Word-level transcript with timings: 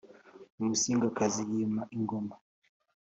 umusingakazi 0.61 1.41
yima 1.51 1.81
ingoma 1.97 2.35